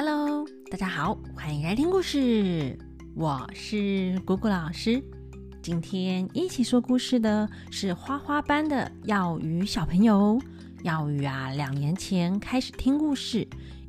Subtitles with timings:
[0.00, 2.78] Hello，大家好，欢迎来听故事。
[3.16, 5.02] 我是姑姑老师。
[5.60, 10.40] 今天一起说故事的是花花班的耀宇小朋友。
[10.84, 13.44] 耀宇啊，两年前开始听故事，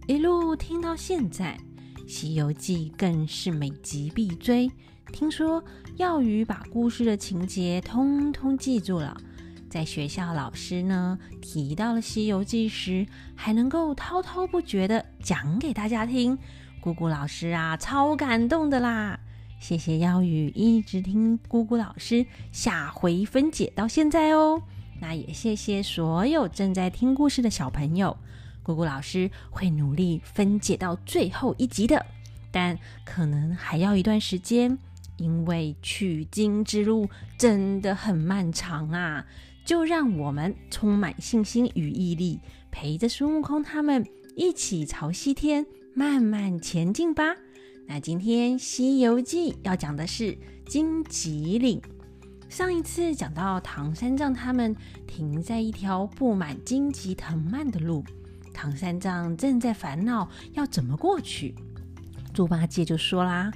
[0.08, 1.56] 一路听到现在，
[2.12, 4.68] 《西游记》更是每集必追。
[5.14, 5.64] 听说
[5.98, 9.16] 耀宇把故事的情节通通记住了。
[9.70, 16.38] 在学校，老师呢提到了《西游记》时，还能够滔滔不绝的讲给大家听。
[16.82, 19.20] 姑姑老师啊，超感动的啦！
[19.60, 24.62] 谢谢耀宇一直听姑姑老师下回分解到现在哦。
[25.02, 28.18] 那也谢谢所有正在听故事的小朋友。
[28.64, 32.06] 姑姑老师会努力分解到最后一集的，
[32.52, 34.78] 但可能还要一段时间，
[35.17, 39.26] 因为取经之路真的很漫长啊。
[39.69, 42.39] 就让我们充满信心与毅力，
[42.72, 44.03] 陪着孙悟空他们
[44.36, 47.36] 一起朝西天慢慢前进吧。
[47.86, 51.80] 那今天《西游记》要讲的是荆棘岭。
[52.50, 58.04] 上一次讲到唐三藏他们停在一条布满荆棘藤蔓的路，
[58.52, 61.54] 唐三藏正在烦恼要怎么过去。
[62.33, 63.52] 猪八戒就说啦。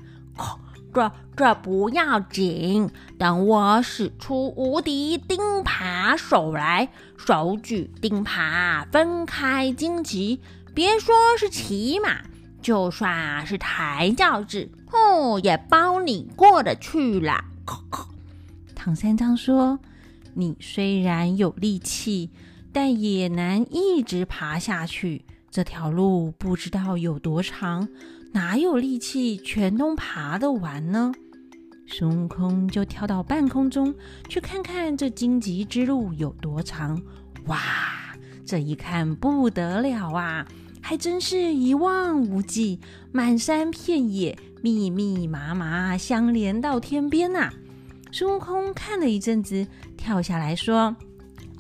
[0.94, 10.40] 这这不要紧，等我使出无敌钉耙手来，手举钉耙分开荆棘，
[10.76, 12.22] 别说是骑马，
[12.62, 17.44] 就算是抬轿子，哦，也包你过得去了。
[18.76, 19.80] 唐三藏说
[20.36, 22.30] ：“你虽然有力气，
[22.72, 25.26] 但也难一直爬下去。
[25.50, 27.88] 这条路不知道有多长。”
[28.34, 31.12] 哪有力气全都爬得完呢？
[31.86, 33.94] 孙悟空就跳到半空中
[34.28, 37.00] 去看看这荆棘之路有多长。
[37.46, 37.60] 哇，
[38.44, 40.48] 这一看不得了啊，
[40.82, 42.80] 还真是一望无际，
[43.12, 47.52] 满山遍野，密密麻麻，相连到天边呐！
[48.12, 50.96] 孙悟空看了一阵子，跳下来说：“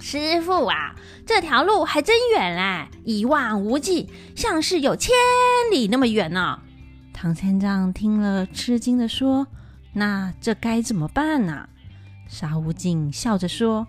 [0.06, 0.94] 师傅啊，
[1.26, 5.16] 这条路还真远嘞，一望无际，像是有千
[5.72, 6.60] 里那么远呢。”
[7.14, 9.48] 唐三藏听了，吃惊的说
[9.96, 11.70] ：“那这该怎么办呢？”
[12.28, 13.88] 沙悟净笑着说：“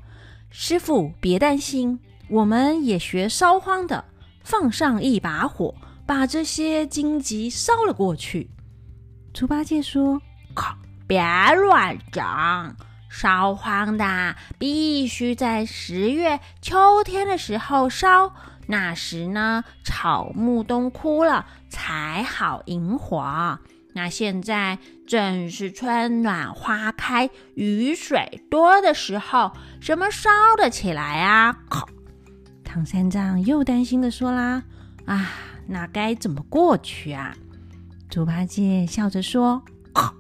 [0.50, 1.98] 师傅别担心，
[2.28, 4.04] 我们也学烧荒的，
[4.44, 5.74] 放上一把火，
[6.06, 8.48] 把这些荆棘烧了过去。”
[9.34, 10.22] 猪八戒说
[10.54, 10.76] ：“靠，
[11.08, 12.76] 别乱讲，
[13.16, 18.34] 烧荒的必须在十月秋天的时候烧。”
[18.66, 23.60] 那时呢，草木都枯了，才好引火。
[23.92, 31.56] 那现在正是春暖花开、雨水多的时候，怎么烧得起来啊？
[32.64, 34.64] 唐三藏又担心的说啦
[35.06, 35.30] ：“啊，
[35.68, 37.36] 那该怎么过去啊？”
[38.10, 39.62] 猪八戒笑着说：“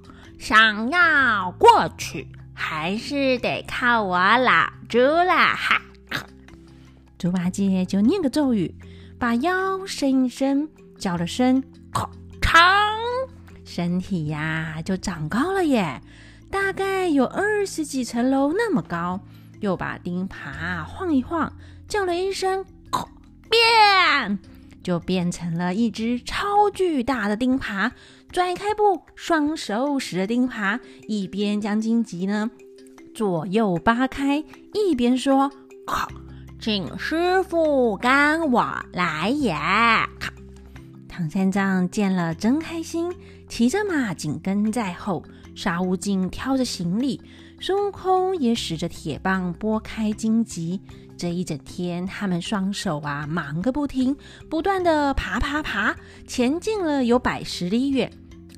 [0.38, 5.82] 想要过去，还是得靠我老猪了哈。”
[7.18, 8.74] 猪八戒就念个咒语，
[9.18, 11.62] 把腰伸一伸，叫了声
[12.40, 12.62] “长”，
[13.64, 16.00] 身体呀就长高了耶，
[16.50, 19.20] 大概有二十几层楼那么高。
[19.60, 21.50] 又把钉耙晃一晃，
[21.88, 22.66] 叫了一声
[23.48, 24.38] “变”，
[24.84, 27.90] 就变成了一只超巨大的钉耙。
[28.34, 32.50] 拽开步，双手使着钉耙，一边将荆棘呢
[33.14, 35.48] 左右扒开，一边说
[35.86, 36.08] “靠”。
[36.58, 39.54] 请师傅跟我来也！
[41.08, 43.08] 唐三藏见了真开心，
[43.48, 45.22] 骑着马紧跟在后。
[45.54, 47.20] 沙悟净挑着行李，
[47.60, 50.80] 孙悟空也使着铁棒拨开荆棘。
[51.16, 54.16] 这一整天，他们双手啊忙个不停，
[54.50, 55.94] 不断的爬爬爬，
[56.26, 58.10] 前进了有百十里远。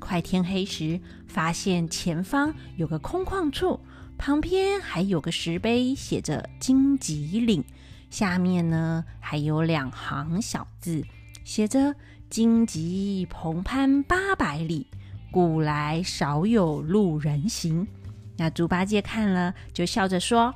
[0.07, 3.77] 快天黑时，发现前方有个空旷处，
[4.17, 7.61] 旁边还有个石碑，写着“荆棘岭”。
[8.09, 11.03] 下面呢还有两行小字，
[11.43, 11.93] 写着
[12.31, 14.87] “荆棘蓬攀八百里，
[15.29, 17.85] 古来少有路人行”。
[18.39, 20.55] 那猪八戒看了就笑着说：“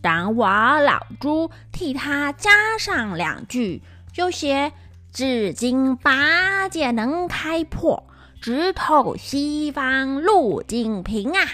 [0.00, 0.46] 等我
[0.82, 3.82] 老猪替他加上两句，
[4.12, 4.72] 就写
[5.12, 8.06] ‘至今八戒能开破，
[8.40, 11.46] 直透西方路径平’啊！”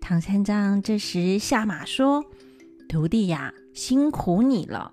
[0.00, 2.24] 唐三藏这时下马说
[2.88, 4.92] ：“徒弟呀。”辛苦你了，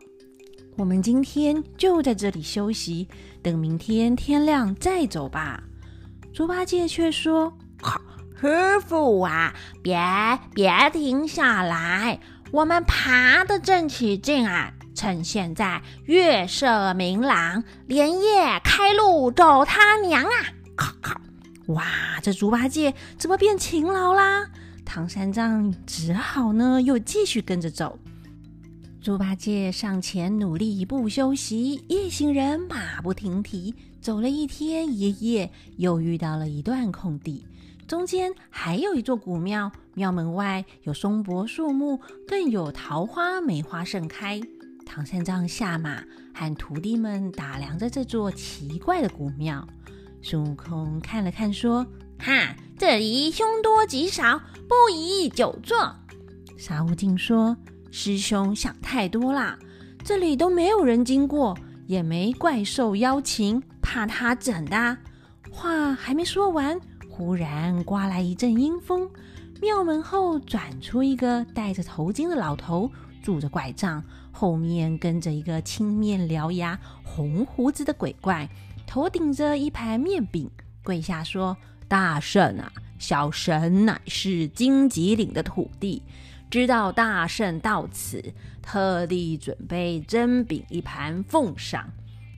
[0.78, 3.10] 我们今天就在这里休息，
[3.44, 5.62] 等明天天亮再走吧。
[6.34, 7.52] 猪八戒却说
[8.40, 10.00] ：“师傅啊，别
[10.54, 12.22] 别停下来，
[12.54, 20.30] 我们爬得正起劲啊，趁现在月色明朗，连夜开路走他娘啊！
[21.70, 24.50] 哇，这猪八戒怎么变勤劳啦？
[24.86, 28.00] 唐三藏只好呢，又继续跟着走。
[29.02, 37.46] 猪八戒上前努力不休息，一行人马不停蹄，走了一天一夜，又遇到了一段空地，
[37.88, 44.42] 中间还有一座古庙，庙门外有松柏树木，更有桃花、梅花盛开。
[44.86, 49.68] 唐三藏下马，和徒弟们打量着这座奇怪的古庙。
[50.22, 51.86] 孙悟空看了看，说
[52.20, 55.96] ：“哈，这里凶多吉少，不宜久坐。”
[56.58, 57.56] 沙悟净说。
[57.92, 59.58] 师兄想太多啦，
[60.04, 61.58] 这里都没有人经过，
[61.88, 64.96] 也没怪兽妖情，怕他怎的？
[65.50, 66.80] 话还没说完，
[67.10, 69.10] 忽然刮来一阵阴风，
[69.60, 72.92] 庙门后转出一个戴着头巾的老头，
[73.24, 78.48] 拄着拐杖，后面跟着一个青面獠牙、红胡子的鬼怪，
[78.90, 80.50] 头顶着一盘面饼，
[80.82, 81.56] 跪下说
[81.88, 86.02] ：“大圣啊，小神乃是荆棘岭的土地。”
[86.50, 88.34] 知道大圣到此，
[88.64, 91.88] 特地准备蒸饼一盘奉上。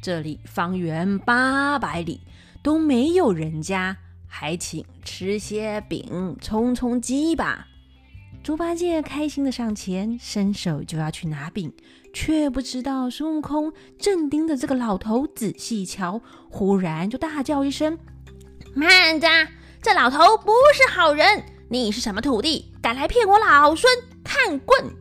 [0.01, 2.19] 这里方圆八百里
[2.61, 3.95] 都没有人家，
[4.27, 7.65] 还请吃些饼充充饥吧。
[8.43, 11.71] 猪八戒开心的上前，伸手就要去拿饼，
[12.11, 17.99] 却不知道孙悟空正盯着这个老头仔细瞧，忽然就大叫一声
[18.73, 19.27] ：“慢着！
[19.79, 23.87] 这老头不是好人！”你是什么土地，敢来骗我老孙？
[24.23, 24.91] 看棍！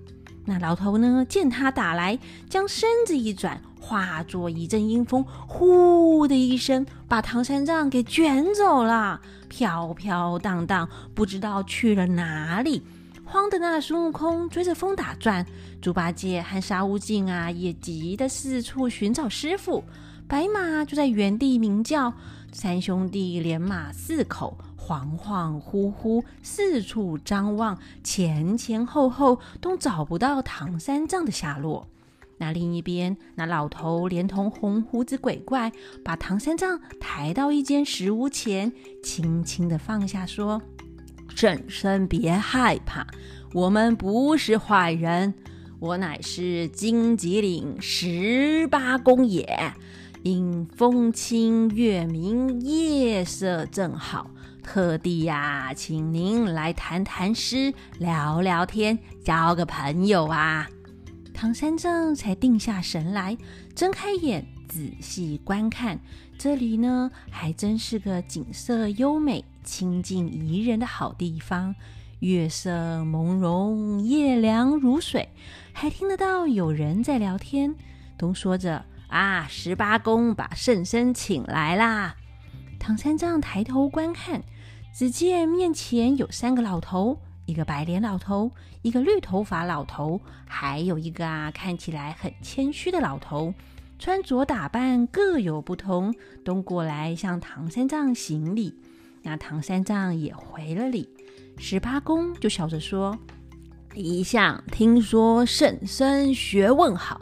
[0.45, 1.25] 那老头呢？
[1.27, 2.19] 见他打来，
[2.51, 12.83] 将身子一转，化作一阵阴风，呼的一声，把唐三藏给卷走了，飘飘荡荡，不知道去了哪里。
[13.33, 15.47] 慌的那孙悟空追着风打转，
[15.81, 19.85] 猪八戒和沙悟净啊，也急得四处寻找师傅。
[20.27, 22.13] 白马就在原地鸣叫，
[22.51, 24.59] 三兄弟连马四口。
[24.77, 31.87] 恍恍惚惚，四处张望，前前后后都找不到唐三藏的下落。
[32.39, 35.71] 那另一边，那老头连同红胡子鬼怪，
[36.05, 38.73] 把唐三藏抬到一间石屋前，
[39.05, 40.61] 轻轻的放下，说
[41.41, 43.07] ：“圣僧别害怕，
[43.55, 45.33] 我们不是坏人，
[45.79, 49.73] 我乃是荆棘岭十八公也。
[50.23, 54.31] 因风清月明，夜色正好。”
[54.63, 60.69] 特地呀，请您来谈谈诗，聊聊天，交个朋友啊！
[61.33, 63.35] 唐三藏才定下神来，
[63.75, 65.99] 睁开眼，仔细观看。
[66.39, 71.75] 这里呢，还真是个景色优美、清静宜人的好地方。
[72.21, 72.71] 月色
[73.01, 75.31] 朦胧，夜凉如水，
[75.73, 77.75] 还听得到有人在聊天，
[78.17, 82.17] 都说着：“啊，十八公把圣僧请来啦！”
[82.79, 84.43] 唐三藏抬头观看，
[84.95, 88.53] 只见面前有三个老头，一个白脸老头，
[88.83, 93.55] 一个绿头发老头，还有一个啊看起来很谦虚的老头，
[94.01, 98.75] 穿着打扮各有不同，都过来向唐三藏行礼。
[99.23, 101.07] 那唐三藏也回了礼，
[101.59, 103.17] 十八公就笑着说
[103.95, 107.21] ：“一向听说圣僧学问好，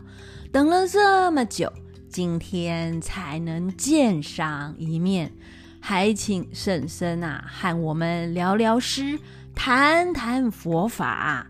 [0.53, 1.71] 等了这么久。”
[2.09, 5.33] 今天才能见上一面，
[5.81, 9.19] 还请圣僧啊和我们聊聊诗，
[9.53, 11.45] 谈谈佛法。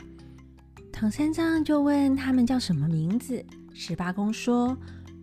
[0.90, 3.44] 唐三藏就问他们叫什么名字。
[3.73, 4.76] 十八公说：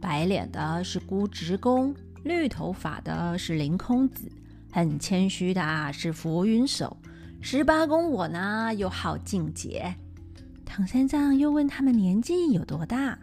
[0.06, 1.92] 白脸的是孤直公，
[2.24, 4.32] 绿头发的是凌空子，
[4.72, 6.96] 很谦虚的啊是浮云手。
[7.42, 9.96] 十八公我呢又好静节。
[10.64, 13.18] 唐三藏又问他们年纪有多大。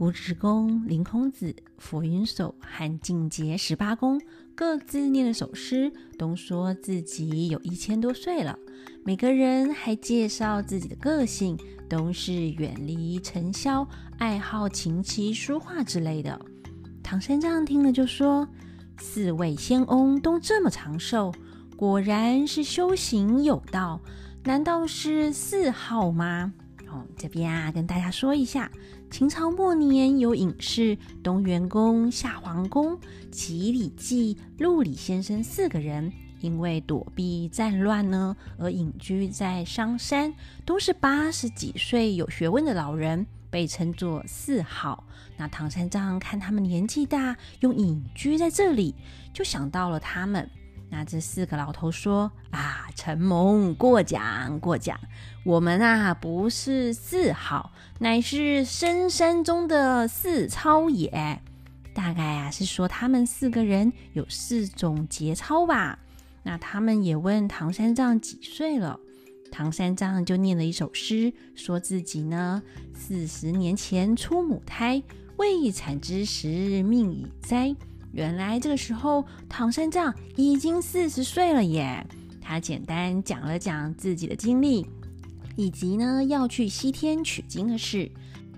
[0.00, 4.18] 孤直公、凌空子、浮云手和净节十八宫
[4.54, 8.58] 各自念了首诗，都说自己有一千多岁了。
[9.04, 11.54] 每个人还介绍自己的个性，
[11.86, 16.40] 都是远离尘嚣，爱好琴棋书画之类的。
[17.02, 18.48] 唐三藏听了就说
[18.96, 21.30] ：“四位仙翁都这么长寿，
[21.76, 24.00] 果然是修行有道。
[24.44, 26.54] 难道是四号吗？”
[26.90, 28.72] 哦，这边啊，跟大家说一下。
[29.10, 32.96] 秦朝末年，有隐士东元公、夏皇公、
[33.32, 40.32] 齐礼记、陆李先生四个人，因为躲避战乱呢，而隐居在商山，
[40.64, 45.04] 都是八十几岁有学问的老人，被称作四好。
[45.36, 48.94] 那唐三藏看他们年纪大，又隐居在这里，
[49.34, 50.48] 就想到了他们。
[50.88, 54.98] 那这四个老头说：“啊，承蒙过奖过奖，
[55.44, 61.40] 我们啊不是四好，乃是深山中的四超也。
[61.92, 65.98] 大概啊是说他们四个人有四种节操吧。
[66.42, 68.98] 那他们也问唐三藏几岁了，
[69.50, 72.62] 唐三藏就念了一首诗，说自己呢
[72.94, 75.02] 四十年前出母胎，
[75.36, 77.74] 未产之时命已灾。
[78.12, 82.06] 原来这个时候唐三藏已经四十岁了耶。
[82.50, 84.84] 他简单讲了讲自己的经历，
[85.54, 88.10] 以及呢要去西天取经的事。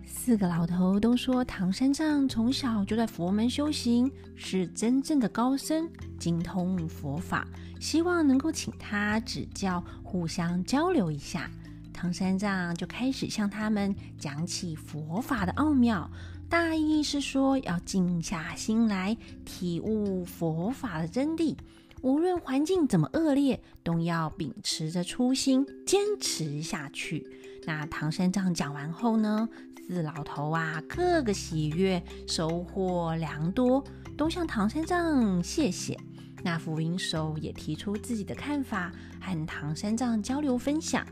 [0.07, 5.87] 四个老头都说唐三藏从小就在佛门修行，是真正的高僧，
[6.19, 7.47] 精通佛法，
[7.79, 11.51] 希望能够请他指教，互相交流一下。
[11.93, 16.11] 唐三藏就开始向他们讲起佛法的奥妙，
[16.49, 21.55] 大意是说要静下心来体悟佛法的真谛，
[22.03, 27.27] 无论环境怎么恶劣，都要秉持着初心坚持下去。
[27.65, 29.49] 那唐三藏讲完后呢？
[29.89, 33.85] 四老头啊，个个喜悦，收获良多，
[34.17, 35.99] 都向唐三藏谢谢。
[36.43, 41.07] 那福云手也提出自己的看法，和唐三藏交流分享。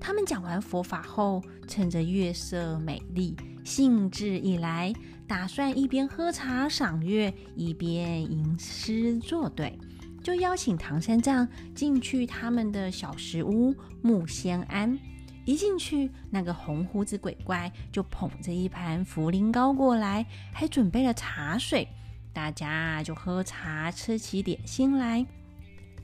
[0.00, 4.92] 他们讲完佛法后，趁着月色美丽，兴致一来，
[5.26, 9.78] 打算一边喝茶赏月，一边吟诗作对，
[10.24, 14.98] 就邀请唐三藏进去他们的小石屋木仙庵。
[15.44, 21.86] 一进去，那个红胡子鬼怪就捧着一盘茯苓糕过来，还准备了茶水，
[22.32, 25.26] 大家就喝茶，吃起点心来。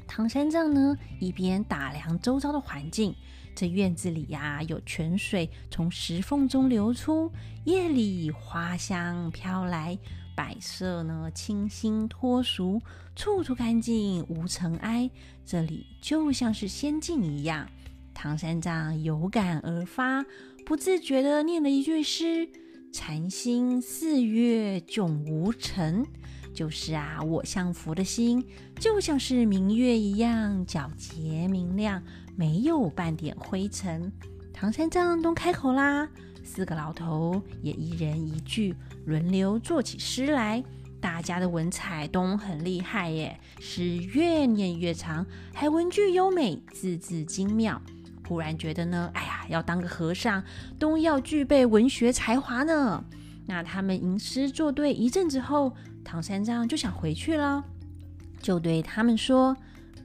[0.06, 3.14] 唐三藏呢，一边打量周遭的环境，
[3.54, 7.32] 这院子里呀，有泉水从石缝中流出，
[7.64, 9.96] 夜里花香飘来，
[10.40, 12.80] 摆设呢清新脱俗，
[13.14, 15.10] 处处干净无尘埃，
[15.44, 17.68] 这里就像是仙境一样。
[18.14, 20.24] 唐三藏有感而发，
[20.64, 22.48] 不自觉地念了一句诗
[22.90, 26.06] ：“禅心似月迥无尘。”
[26.54, 28.42] 就是啊，我向佛的心
[28.78, 32.02] 就像是明月一样皎洁明亮，
[32.34, 34.10] 没有半点灰尘。
[34.54, 36.08] 唐三藏都开口啦，
[36.42, 38.74] 四个老头也一人一句，
[39.06, 40.62] 轮流做起诗来。
[41.00, 47.80] 大家的文采都很厉害耶，诗越念越长，还文句优美，字字精妙。
[48.28, 50.44] 忽然觉得呢，哎呀，要当个和尚
[50.78, 53.02] 都要具备文学才华呢。
[53.46, 57.64] 那他们吟诗作对一阵子后，唐三藏就想回去了，
[58.42, 59.56] 就对他们说：“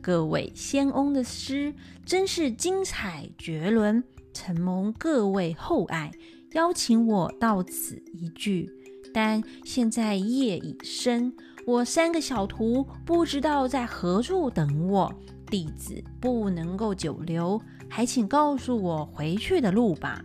[0.01, 1.73] 各位仙翁的诗
[2.05, 4.01] 真是精彩绝伦，
[4.33, 6.09] 承蒙各位厚爱，
[6.53, 8.71] 邀请我到此一聚。
[9.15, 11.31] 但现在夜已深，
[11.65, 15.09] 我三个小徒不知道在何处等我，
[15.49, 20.21] 弟子不能够久留。”还请告诉我回去的路吧。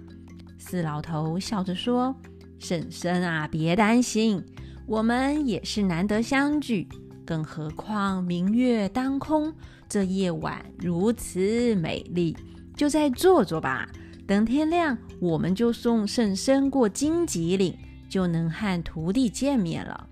[0.59, 2.13] 四老头笑着说
[2.59, 4.43] ：“婶婶啊，别担心，
[4.89, 6.89] 我们也是难得相聚，
[7.25, 9.55] 更何况明月当空，
[9.89, 12.37] 这夜晚如此美丽，
[12.75, 13.89] 就再坐坐吧。
[14.27, 17.77] 等天亮，我们就送婶婶过荆棘岭，
[18.11, 20.07] 就能和徒弟见面了。”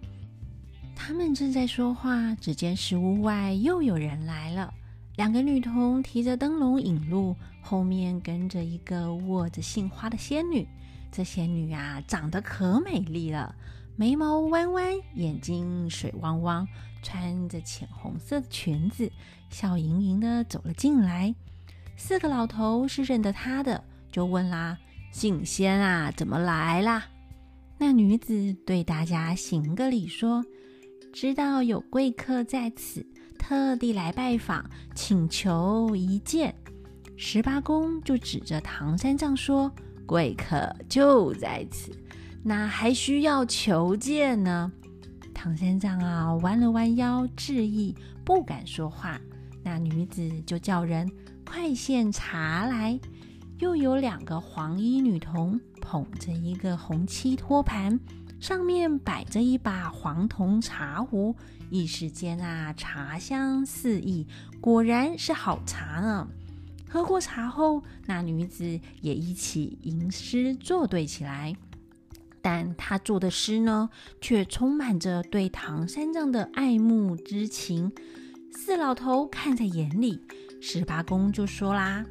[0.96, 4.72] 他们正在说话，只见石屋外又有人来了。
[5.16, 10.66] 两个女童提着灯笼引路，后面跟着一个握着杏花的仙女。
[11.10, 13.54] 这仙女啊，长得可美丽了，
[13.96, 16.68] 眉毛弯弯，眼睛水汪汪，
[17.02, 19.10] 穿着浅红色的裙子，
[19.50, 21.34] 笑盈盈的走了进来。
[21.96, 24.78] 四个老头是认得她的，就问啦
[25.10, 27.06] ：“杏仙啊，怎么来啦？”
[27.78, 30.44] 那女子对大家行个礼，说
[31.12, 33.06] ：“知道有贵客在此。”
[33.38, 36.54] 特地来拜访，请求一见。
[37.16, 39.72] 十八公就指着唐三藏说
[40.04, 41.92] ：“贵客就在此，
[42.42, 44.70] 哪还需要求见呢？”
[45.32, 47.94] 唐三藏啊，弯了弯腰，致意，
[48.24, 49.20] 不敢说话。
[49.62, 51.08] 那女子就叫人
[51.46, 52.98] 快献茶来。
[53.60, 57.98] 又有两个黄衣女童捧着一个红漆托盘。
[58.38, 61.34] 上面摆着一把黄铜茶壶，
[61.70, 64.26] 一时间啊，茶香四溢，
[64.60, 66.28] 果然是好茶呢。
[66.90, 71.56] 喝过茶后，那女子也一起吟诗作对起来，
[72.42, 73.88] 但她作的诗呢，
[74.20, 77.90] 却充满着对唐三藏的爱慕之情。
[78.52, 80.20] 四老头看在眼里，
[80.60, 82.04] 十八公就说啦：“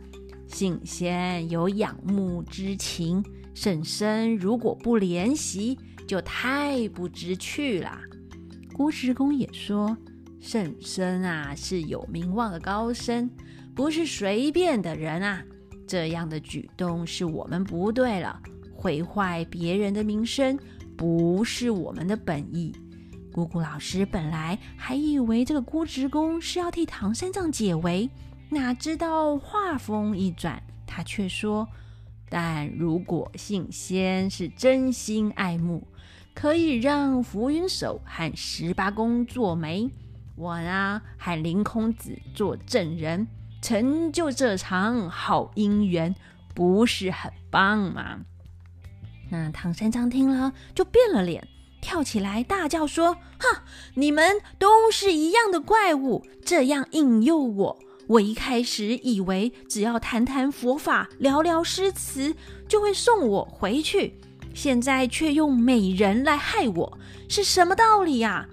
[0.48, 3.24] 信仙有仰慕之情，
[3.60, 8.00] 婶婶如果不怜惜。”就太不知趣了。
[8.74, 9.98] 郭职工也说
[10.40, 13.30] ：“圣僧啊是有名望的高僧，
[13.76, 15.44] 不是随便的人啊。
[15.86, 18.42] 这样的举动是我们不对了，
[18.74, 20.58] 毁坏别人的名声，
[20.96, 22.74] 不是我们的本意。
[23.34, 28.10] 姑姑老师本来还以为这个孤职工是要替唐三藏解围，
[28.50, 31.68] 哪知道话锋一转，他却说
[32.30, 35.88] ：“但如果信仙是真心爱慕。”
[36.40, 39.90] 可以让浮云手和十八公做媒，
[40.36, 43.28] 我呢和林公子做证人，
[43.60, 46.14] 成就这场好姻缘，
[46.54, 48.20] 不是很棒吗？
[49.32, 51.48] 那唐三藏听了就变了脸，
[51.82, 53.64] 跳起来大叫说：“哈！
[53.96, 57.80] 你们都是一样的怪物，这样引诱我。
[58.08, 62.36] 我一开始以为只要谈谈佛法，聊聊诗词，
[62.68, 64.20] 就会送我回去。”
[64.54, 66.98] 现在却用美人来害我，
[67.30, 68.48] 是什么道理呀？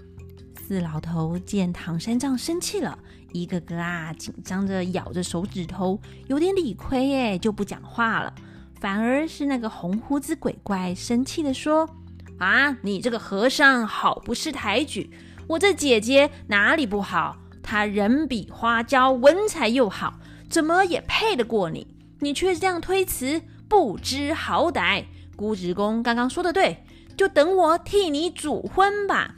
[0.67, 2.99] 四老头见唐三藏生气了，
[3.31, 8.31] 一个个啊紧张着咬着手指头，有点理亏耶，就不讲话了。
[8.79, 11.89] 反而是那个红胡子鬼怪生气的说
[12.37, 15.09] ：“啊，你这个和尚好不识抬举！
[15.47, 17.37] 我这姐姐哪里不好？
[17.65, 21.87] 他人比花娇，文采又好，怎么也配得过你？
[22.19, 25.05] 你却这样推辞，不知好歹！”
[25.35, 26.85] 姑职公刚刚说的对，
[27.17, 29.33] 就等我替你主婚吧。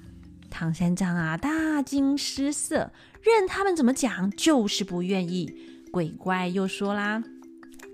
[0.49, 2.91] 唐三藏啊，大惊失色，
[3.21, 5.57] 任他们怎么讲，就是不愿意。
[5.91, 7.23] 鬼怪又说啦：“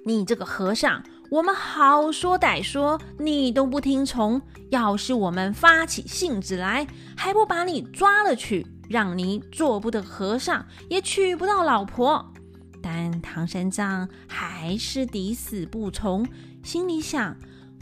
[0.03, 4.41] 你这个和尚，我们好说歹说，你都不听从。
[4.71, 12.31] 要是我们发起性子来，还不把你抓了去，让你做不得和尚，也娶不到老婆。”
[12.79, 16.27] 但唐三藏还是抵死不从，
[16.61, 17.35] 心里想。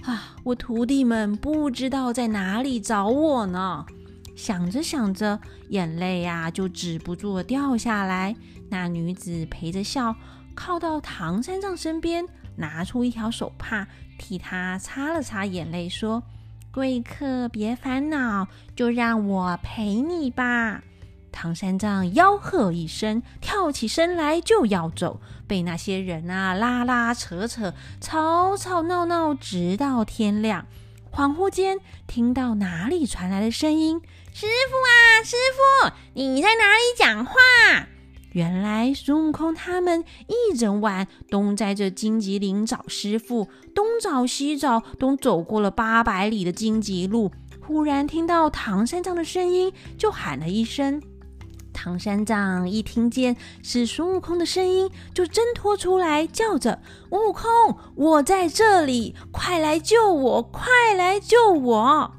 [0.04, 0.36] 啊！
[0.44, 3.86] 我徒弟们不知道在哪里找我呢。
[4.36, 5.40] 想着想着，
[5.70, 8.36] 眼泪呀就止不住的掉下来。
[8.70, 10.16] 那女子陪着笑，
[10.56, 12.26] 靠到唐三藏身边，
[12.56, 13.88] 拿出一条手帕
[14.18, 16.24] 替他擦了擦眼泪，说
[16.74, 20.82] ：“贵客别烦恼，就让我陪你吧。”
[21.32, 30.68] 唐三藏吆喝一声，跳起身来就要走，被那些人啊拉拉扯扯，吵吵闹闹，直到天亮。
[31.12, 34.00] 恍惚间，听到哪里传来的声音
[34.32, 37.34] ：“师傅啊，师傅，你在哪里讲话？”
[38.32, 47.34] 原来孙悟空他们一整晚东在这荆棘林找师傅，东找西找，都走过了八百里的荆棘路。
[47.60, 51.02] 忽然听到唐三藏的声音，就喊了一声。
[51.74, 56.80] 唐三藏一听见是孙悟空的声音，就挣脱出来，叫着
[57.12, 57.50] ：“悟空，
[57.96, 60.42] 我在这里，快来救我！
[60.44, 62.12] 快来救我！”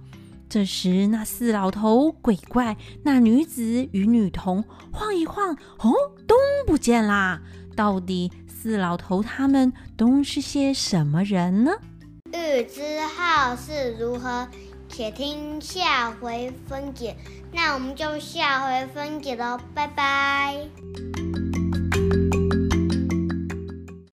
[0.48, 5.92] 这时，那四老头、鬼怪、那女子与女童晃一晃，哦，
[6.26, 6.36] 都
[6.66, 7.40] 不见啦！
[7.74, 11.72] 到底四老头他们都是些什么人呢？
[12.32, 14.46] 欲知后事如何？
[14.92, 17.16] 且听下回分解，
[17.50, 20.68] 那我们就下回分解了，拜拜。